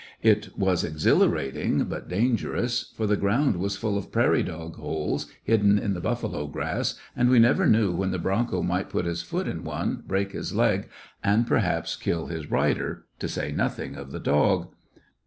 It 0.23 0.57
was 0.57 0.83
exhilarating, 0.83 1.83
but 1.83 2.09
danger 2.09 2.53
onSj 2.53 2.91
for 2.95 3.05
the 3.05 3.15
ground 3.15 3.57
was 3.57 3.77
full 3.77 3.99
of 3.99 4.11
prairie 4.11 4.41
dog 4.41 4.77
holes 4.77 5.27
hidden 5.43 5.77
in 5.77 5.93
the 5.93 6.01
buffalo 6.01 6.47
grass, 6.47 6.95
and 7.15 7.29
we 7.29 7.37
never 7.37 7.67
knew 7.67 7.93
when 7.95 8.09
the 8.09 8.17
bronco 8.17 8.63
might 8.63 8.89
put 8.89 9.05
his 9.05 9.21
foot 9.21 9.47
in 9.47 9.63
one, 9.63 10.03
break 10.07 10.31
his 10.31 10.55
leg, 10.55 10.89
and 11.23 11.45
perhaps 11.45 11.95
kill 11.95 12.25
his 12.25 12.49
rider, 12.49 13.05
to 13.19 13.27
say 13.27 13.51
nothing 13.51 13.95
of 13.95 14.11
the 14.11 14.19
dog. 14.19 14.73